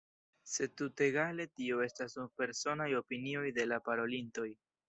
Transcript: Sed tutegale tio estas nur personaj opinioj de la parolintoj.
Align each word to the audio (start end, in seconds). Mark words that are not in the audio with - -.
Sed 0.51 0.71
tutegale 0.81 1.45
tio 1.59 1.83
estas 1.87 2.17
nur 2.21 2.33
personaj 2.43 2.91
opinioj 3.03 3.47
de 3.59 3.71
la 3.73 3.81
parolintoj. 3.91 4.53